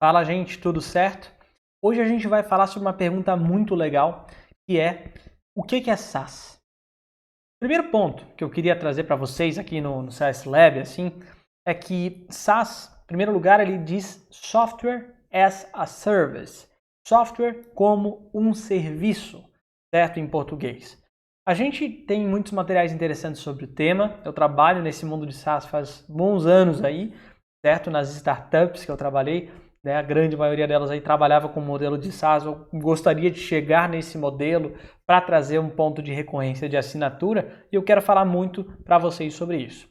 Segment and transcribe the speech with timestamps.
[0.00, 1.28] Fala, gente, tudo certo?
[1.82, 4.28] Hoje a gente vai falar sobre uma pergunta muito legal,
[4.64, 5.12] que é
[5.56, 6.56] o que é SaaS?
[7.60, 11.20] Primeiro ponto que eu queria trazer para vocês aqui no, no CS Lab, assim,
[11.66, 16.68] é que SaaS, em primeiro lugar, ele diz Software as a Service,
[17.04, 19.44] software como um serviço,
[19.92, 20.96] certo, em português.
[21.44, 24.20] A gente tem muitos materiais interessantes sobre o tema.
[24.24, 27.12] Eu trabalho nesse mundo de SaaS faz bons anos aí,
[27.66, 27.90] certo?
[27.90, 29.50] Nas startups que eu trabalhei,
[29.88, 29.96] né?
[29.96, 32.44] A grande maioria delas aí trabalhava com o modelo de SaaS.
[32.44, 34.74] Eu gostaria de chegar nesse modelo
[35.06, 39.32] para trazer um ponto de recorrência de assinatura e eu quero falar muito para vocês
[39.32, 39.88] sobre isso.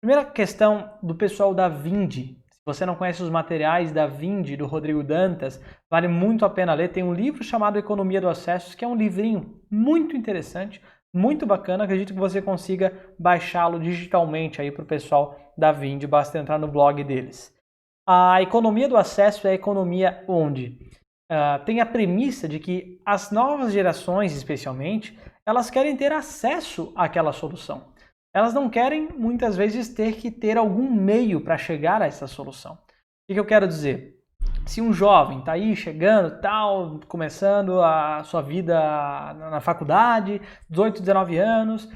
[0.00, 2.36] Primeira questão do pessoal da Vindi.
[2.50, 6.74] Se você não conhece os materiais da Vindi, do Rodrigo Dantas, vale muito a pena
[6.74, 6.88] ler.
[6.88, 10.82] Tem um livro chamado Economia do Acesso, que é um livrinho muito interessante,
[11.14, 11.84] muito bacana.
[11.84, 16.04] Acredito que você consiga baixá-lo digitalmente aí para o pessoal da Vindi.
[16.04, 17.55] Basta entrar no blog deles.
[18.08, 20.78] A economia do acesso é a economia onde
[21.30, 27.32] uh, tem a premissa de que as novas gerações, especialmente, elas querem ter acesso àquela
[27.32, 27.92] solução.
[28.32, 32.74] Elas não querem, muitas vezes, ter que ter algum meio para chegar a essa solução.
[32.74, 32.78] O
[33.28, 34.14] que, que eu quero dizer?
[34.66, 38.74] Se um jovem está aí chegando, tal, começando a sua vida
[39.34, 41.88] na faculdade, 18, 19 anos,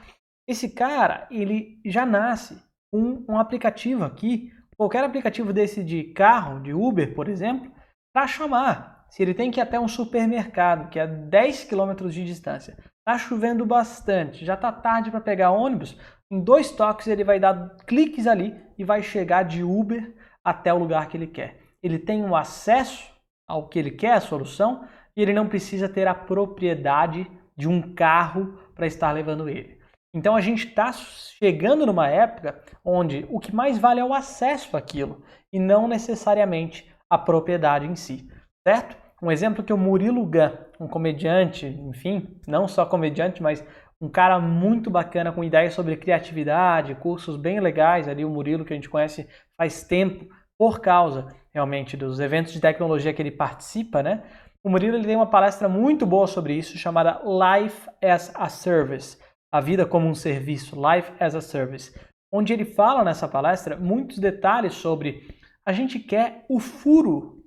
[0.48, 2.60] esse cara, ele já nasce
[2.92, 7.70] com um aplicativo aqui qualquer aplicativo desse de carro, de Uber, por exemplo,
[8.14, 9.04] para chamar.
[9.10, 13.18] Se ele tem que ir até um supermercado, que é 10 km de distância, está
[13.18, 18.26] chovendo bastante, já está tarde para pegar ônibus, em dois toques ele vai dar cliques
[18.26, 21.60] ali e vai chegar de Uber até o lugar que ele quer.
[21.82, 23.12] Ele tem o acesso
[23.46, 27.94] ao que ele quer, a solução, e ele não precisa ter a propriedade de um
[27.94, 29.78] carro para estar levando ele.
[30.12, 34.76] Então a gente está chegando numa época onde o que mais vale é o acesso
[34.76, 35.22] àquilo
[35.52, 38.28] e não necessariamente a propriedade em si,
[38.66, 38.96] certo?
[39.22, 40.50] Um exemplo que o Murilo Gun,
[40.80, 43.64] um comediante, enfim, não só comediante, mas
[44.00, 48.72] um cara muito bacana com ideias sobre criatividade, cursos bem legais ali, o Murilo que
[48.72, 50.26] a gente conhece faz tempo
[50.58, 54.22] por causa realmente dos eventos de tecnologia que ele participa, né?
[54.62, 59.18] O Murilo ele tem uma palestra muito boa sobre isso chamada Life as a Service
[59.50, 61.92] a vida como um serviço, Life as a Service,
[62.32, 65.28] onde ele fala nessa palestra muitos detalhes sobre
[65.64, 67.44] a gente quer o furo,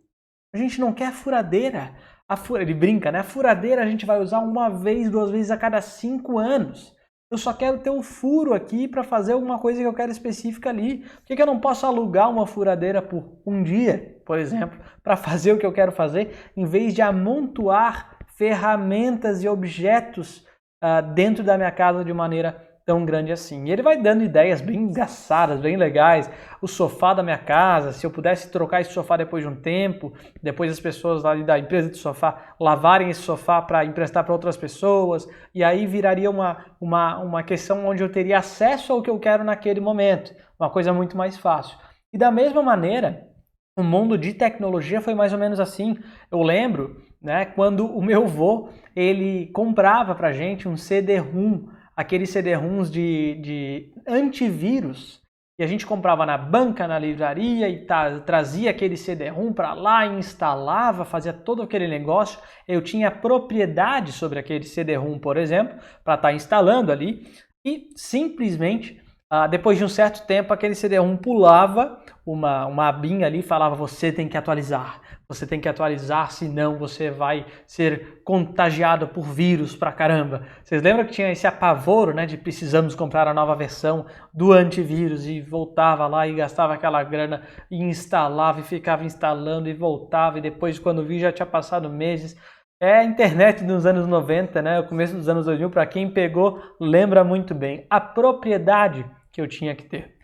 [0.53, 1.95] a gente não quer furadeira.
[2.27, 3.19] A fura, ele brinca, né?
[3.19, 6.93] A furadeira a gente vai usar uma vez, duas vezes a cada cinco anos.
[7.29, 10.69] Eu só quero ter um furo aqui para fazer alguma coisa que eu quero específica
[10.69, 10.99] ali.
[10.99, 15.17] Por que, que eu não posso alugar uma furadeira por um dia, por exemplo, para
[15.17, 20.45] fazer o que eu quero fazer, em vez de amontoar ferramentas e objetos
[20.83, 23.65] uh, dentro da minha casa de maneira tão grande assim.
[23.65, 26.29] E ele vai dando ideias bem engraçadas, bem legais.
[26.61, 30.13] O sofá da minha casa, se eu pudesse trocar esse sofá depois de um tempo,
[30.41, 34.57] depois as pessoas ali da empresa de sofá lavarem esse sofá para emprestar para outras
[34.57, 39.19] pessoas, e aí viraria uma, uma, uma questão onde eu teria acesso ao que eu
[39.19, 40.33] quero naquele momento.
[40.59, 41.77] Uma coisa muito mais fácil.
[42.11, 43.27] E da mesma maneira,
[43.75, 45.97] o mundo de tecnologia foi mais ou menos assim.
[46.29, 52.91] Eu lembro né, quando o meu avô ele comprava para gente um CD-ROM, aqueles CD-ROMs
[52.91, 55.23] de, de antivírus,
[55.57, 60.05] e a gente comprava na banca, na livraria e tá, trazia aquele CD-ROM para lá,
[60.07, 62.39] instalava, fazia todo aquele negócio.
[62.67, 67.27] Eu tinha propriedade sobre aquele CD-ROM, por exemplo, para estar tá instalando ali
[67.63, 68.99] e simplesmente
[69.35, 73.75] ah, depois de um certo tempo, aquele CD-ROM pulava uma, uma abinha ali e falava:
[73.75, 79.75] você tem que atualizar, você tem que atualizar, senão você vai ser contagiado por vírus
[79.75, 80.43] pra caramba.
[80.63, 85.25] Vocês lembram que tinha esse apavoro né, de precisamos comprar a nova versão do antivírus
[85.25, 87.41] e voltava lá e gastava aquela grana
[87.71, 92.37] e instalava e ficava instalando e voltava, e depois, quando vi, já tinha passado meses.
[92.79, 94.79] É a internet dos anos 90, né?
[94.79, 97.87] O começo dos anos 2000, para quem pegou, lembra muito bem.
[97.89, 100.15] A propriedade que eu tinha que ter.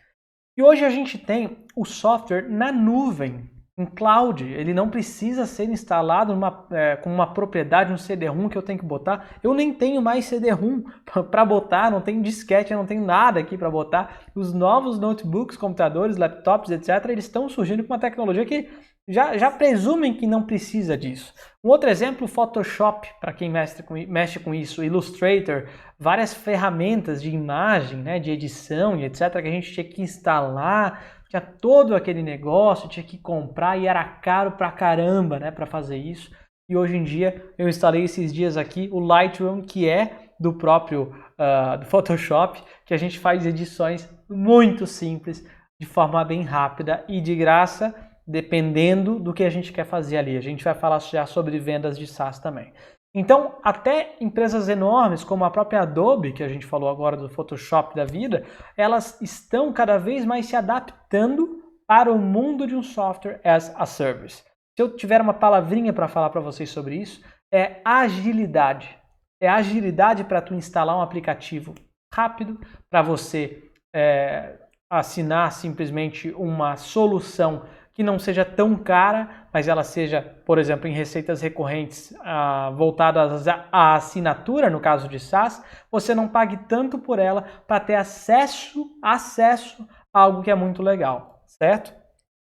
[0.56, 3.50] E hoje a gente tem o software na nuvem,
[3.80, 4.44] em cloud.
[4.44, 8.78] Ele não precisa ser instalado numa, é, com uma propriedade, um CD-ROM que eu tenho
[8.78, 9.30] que botar.
[9.42, 10.84] Eu nem tenho mais CD-ROM
[11.31, 14.20] para botar, não tenho disquete, não tenho nada aqui para botar.
[14.36, 18.68] Os novos notebooks, computadores, laptops, etc., eles estão surgindo com uma tecnologia que
[19.08, 21.34] já, já presumem que não precisa disso.
[21.64, 25.68] Um outro exemplo, Photoshop, para quem mexe com, mexe com isso, Illustrator,
[25.98, 31.19] várias ferramentas de imagem, né, de edição e etc., que a gente tinha que instalar,
[31.30, 35.98] tinha todo aquele negócio, tinha que comprar e era caro pra caramba né, para fazer
[35.98, 36.31] isso.
[36.68, 41.14] E hoje em dia eu instalei esses dias aqui o Lightroom, que é do próprio
[41.38, 45.48] uh, do Photoshop, que a gente faz edições muito simples,
[45.80, 47.94] de forma bem rápida e de graça
[48.28, 50.38] dependendo do que a gente quer fazer ali.
[50.38, 52.72] A gente vai falar já sobre vendas de SaaS também.
[53.14, 57.96] Então, até empresas enormes como a própria Adobe, que a gente falou agora do Photoshop
[57.96, 58.46] da vida,
[58.78, 63.86] elas estão cada vez mais se adaptando para o mundo de um software as a
[63.86, 64.44] service.
[64.78, 67.22] Se eu tiver uma palavrinha para falar para vocês sobre isso,
[67.52, 68.96] é agilidade.
[69.42, 71.74] É agilidade para tu instalar um aplicativo
[72.14, 72.60] rápido,
[72.90, 74.60] para você é,
[74.90, 77.64] assinar simplesmente uma solução
[78.00, 83.46] que não seja tão cara, mas ela seja, por exemplo, em receitas recorrentes ah, voltadas
[83.46, 85.62] à assinatura, no caso de SaaS,
[85.92, 90.81] você não pague tanto por ela para ter acesso, acesso a algo que é muito
[90.81, 91.94] legal, certo?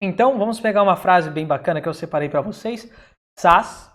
[0.03, 2.93] Então, vamos pegar uma frase bem bacana que eu separei para vocês.
[3.39, 3.89] SaaS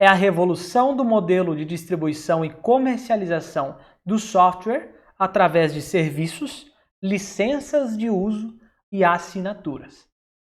[0.00, 3.76] é a revolução do modelo de distribuição e comercialização
[4.06, 8.58] do software através de serviços, licenças de uso
[8.90, 10.07] e assinaturas.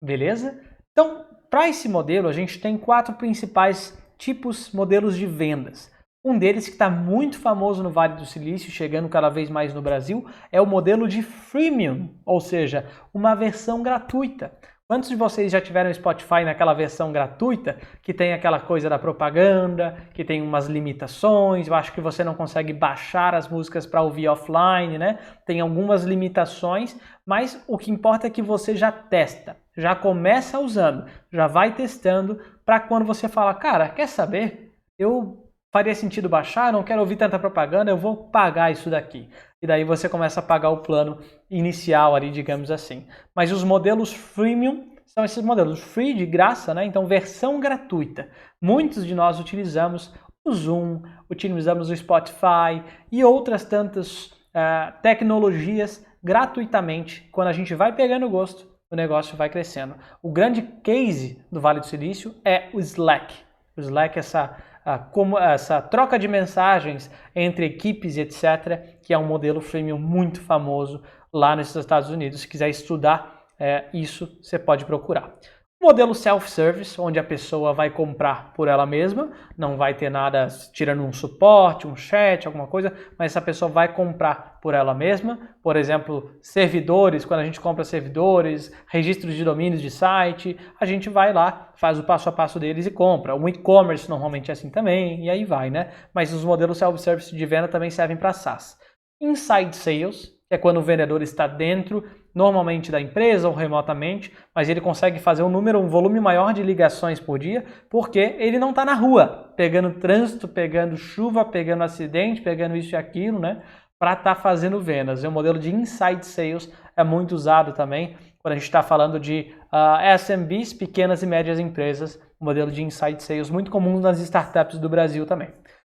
[0.02, 0.60] Beleza?
[0.92, 5.90] Então, para esse modelo, a gente tem quatro principais tipos, modelos de vendas.
[6.24, 9.80] Um deles que está muito famoso no Vale do Silício, chegando cada vez mais no
[9.80, 14.52] Brasil, é o modelo de freemium, ou seja, uma versão gratuita.
[14.90, 19.94] Quantos de vocês já tiveram Spotify naquela versão gratuita, que tem aquela coisa da propaganda,
[20.14, 24.28] que tem umas limitações, eu acho que você não consegue baixar as músicas para ouvir
[24.28, 25.18] offline, né?
[25.44, 31.04] Tem algumas limitações, mas o que importa é que você já testa, já começa usando,
[31.30, 34.72] já vai testando, para quando você fala, cara, quer saber?
[34.98, 39.28] Eu faria sentido baixar, não quero ouvir tanta propaganda, eu vou pagar isso daqui
[39.60, 41.18] e daí você começa a pagar o plano
[41.50, 43.06] inicial ali, digamos assim.
[43.34, 46.84] Mas os modelos freemium são esses modelos free de graça, né?
[46.84, 48.28] Então versão gratuita.
[48.62, 57.28] Muitos de nós utilizamos o Zoom, utilizamos o Spotify e outras tantas uh, tecnologias gratuitamente.
[57.32, 59.96] Quando a gente vai pegando gosto, o negócio vai crescendo.
[60.22, 63.34] O grande case do Vale do Silício é o Slack.
[63.76, 64.56] O Slack é essa
[64.96, 71.02] como essa troca de mensagens entre equipes etc., que é um modelo freemium muito famoso
[71.32, 72.40] lá nos Estados Unidos.
[72.40, 75.34] Se quiser estudar é, isso, você pode procurar.
[75.80, 81.04] Modelo self-service, onde a pessoa vai comprar por ela mesma, não vai ter nada tirando
[81.04, 85.38] um suporte, um chat, alguma coisa, mas essa pessoa vai comprar por ela mesma.
[85.62, 91.08] Por exemplo, servidores, quando a gente compra servidores, registros de domínios de site, a gente
[91.08, 93.36] vai lá, faz o passo a passo deles e compra.
[93.36, 95.92] O e-commerce normalmente é assim também, e aí vai, né?
[96.12, 98.76] Mas os modelos self-service de venda também servem para SaaS.
[99.20, 102.02] Inside Sales, que é quando o vendedor está dentro,
[102.38, 106.62] normalmente da empresa ou remotamente, mas ele consegue fazer um número, um volume maior de
[106.62, 112.40] ligações por dia, porque ele não está na rua, pegando trânsito, pegando chuva, pegando acidente,
[112.40, 113.60] pegando isso e aquilo, né?
[113.98, 115.24] Para estar tá fazendo vendas.
[115.24, 119.18] E o modelo de inside sales é muito usado também quando a gente está falando
[119.18, 123.98] de uh, ah, SMBs, pequenas e médias empresas, o modelo de inside sales muito comum
[123.98, 125.48] nas startups do Brasil também.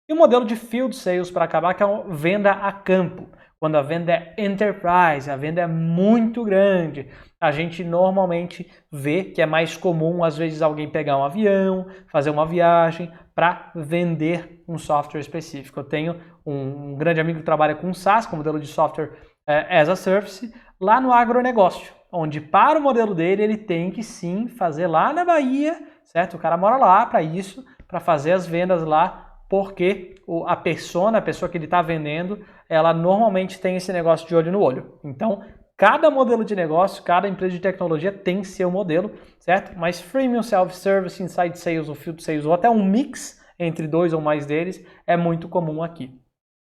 [0.10, 3.30] E o modelo de field sales para acabar, que é a venda a campo.
[3.64, 7.08] Quando a venda é enterprise, a venda é muito grande,
[7.40, 12.30] a gente normalmente vê que é mais comum, às vezes, alguém pegar um avião, fazer
[12.30, 15.80] uma viagem para vender um software específico.
[15.80, 19.14] Eu tenho um, grande amigo que trabalha com SaaS, com modelo de software
[19.48, 24.04] é, as a service, lá no agronegócio, onde para o modelo dele ele tem que
[24.04, 26.36] sim fazer lá na Bahia, certo?
[26.36, 30.16] O cara mora lá para isso, para fazer as vendas lá porque
[30.48, 34.52] a persona, a pessoa que ele está vendendo, ela normalmente tem esse negócio de olho
[34.52, 35.00] no olho.
[35.04, 35.44] Então,
[35.78, 39.78] cada modelo de negócio, cada empresa de tecnologia tem seu modelo, certo?
[39.78, 44.22] Mas freemium, self-service, inside sales ou field sales, ou até um mix entre dois ou
[44.22, 46.12] mais deles, é muito comum aqui.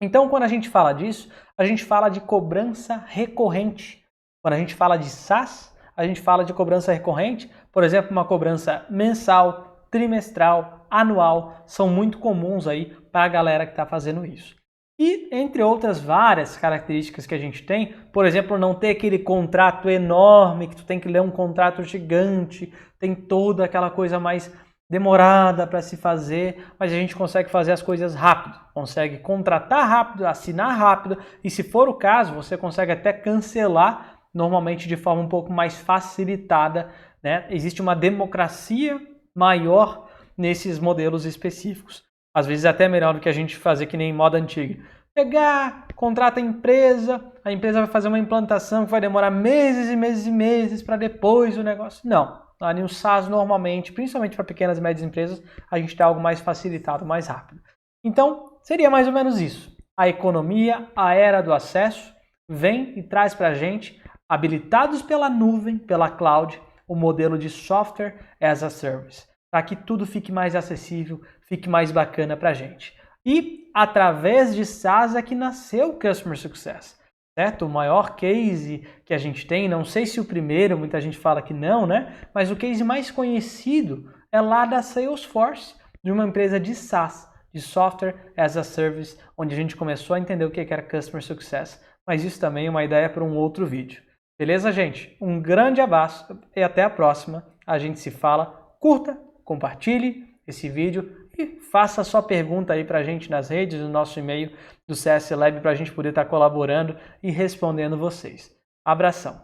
[0.01, 4.05] Então, quando a gente fala disso, a gente fala de cobrança recorrente.
[4.43, 8.27] Quando a gente fala de SaaS, a gente fala de cobrança recorrente, por exemplo, uma
[8.27, 14.57] cobrança mensal, trimestral, anual são muito comuns aí para a galera que está fazendo isso.
[14.99, 19.91] E entre outras várias características que a gente tem, por exemplo, não ter aquele contrato
[19.91, 24.51] enorme que tu tem que ler um contrato gigante, tem toda aquela coisa mais
[24.89, 30.27] demorada para se fazer, mas a gente consegue fazer as coisas rápido, consegue contratar rápido,
[30.27, 35.29] assinar rápido e se for o caso, você consegue até cancelar normalmente de forma um
[35.29, 36.91] pouco mais facilitada,
[37.23, 37.47] né?
[37.51, 39.01] Existe uma democracia
[39.37, 42.03] maior nesses modelos específicos.
[42.35, 44.83] Às vezes é até melhor do que a gente fazer que nem moda antiga.
[45.15, 49.97] Pegar, contrata a empresa, a empresa vai fazer uma implantação que vai demorar meses e
[49.97, 52.07] meses e meses para depois o negócio.
[52.07, 52.45] Não.
[52.61, 56.41] Lá no SaaS, normalmente, principalmente para pequenas e médias empresas, a gente tem algo mais
[56.41, 57.61] facilitado, mais rápido.
[58.05, 59.75] Então, seria mais ou menos isso.
[59.99, 62.15] A economia, a era do acesso,
[62.49, 68.19] vem e traz para a gente, habilitados pela nuvem, pela cloud, o modelo de software
[68.41, 72.95] as a service, para que tudo fique mais acessível, fique mais bacana para a gente.
[73.25, 76.99] E através de SaaS é que nasceu o Customer Success,
[77.37, 77.67] certo?
[77.67, 81.43] O maior case que a gente tem, não sei se o primeiro, muita gente fala
[81.43, 82.15] que não, né?
[82.35, 85.75] Mas o case mais conhecido é lá da Salesforce,
[86.05, 90.21] de uma empresa de SaaS, de Software as a Service, onde a gente começou a
[90.21, 93.67] entender o que era Customer Success, mas isso também é uma ideia para um outro
[93.67, 94.06] vídeo.
[94.39, 95.17] Beleza, gente?
[95.21, 97.47] Um grande abraço e até a próxima.
[97.67, 98.47] A gente se fala.
[98.79, 103.89] Curta, compartilhe esse vídeo e faça sua pergunta aí para a gente nas redes, no
[103.89, 104.53] nosso e-mail
[104.87, 108.55] do CS Lab para a gente poder estar tá colaborando e respondendo vocês.
[108.85, 109.35] Abração!